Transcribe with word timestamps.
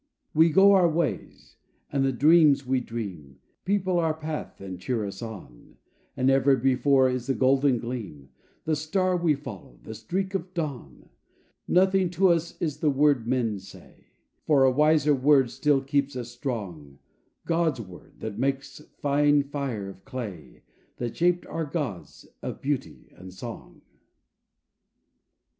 __We 0.35 0.51
go 0.51 0.71
our 0.71 0.89
ways: 0.89 1.57
and 1.91 2.03
the 2.03 2.11
dreams 2.11 2.65
we 2.65 2.79
dream, 2.79 3.37
People 3.65 3.99
our 3.99 4.15
path 4.15 4.59
and 4.59 4.79
cheer 4.79 5.05
us 5.05 5.21
on; 5.21 5.77
And 6.17 6.31
ever 6.31 6.55
before 6.55 7.07
is 7.07 7.27
the 7.27 7.35
golden 7.35 7.77
gleam, 7.77 8.29
The 8.65 8.75
star 8.75 9.15
we 9.15 9.35
follow, 9.35 9.77
the 9.83 9.93
streak 9.93 10.33
of 10.33 10.55
dawn: 10.55 11.07
Nothing 11.67 12.09
to 12.17 12.29
us 12.29 12.59
is 12.59 12.77
the 12.79 12.89
word 12.89 13.27
men 13.27 13.59
say; 13.59 14.07
For 14.47 14.63
a 14.63 14.71
wiser 14.71 15.13
word 15.13 15.51
still 15.51 15.81
keeps 15.81 16.15
us 16.15 16.31
strong, 16.31 16.97
God's 17.45 17.79
word, 17.81 18.21
that 18.21 18.39
makes 18.39 18.79
fine 18.97 19.43
fire 19.43 19.87
of 19.87 20.03
clay, 20.03 20.63
That 20.97 21.15
shaped 21.15 21.45
our 21.45 21.65
gods 21.65 22.27
of 22.41 22.59
Beauty 22.59 23.13
and 23.15 23.31
Song. 23.31 23.83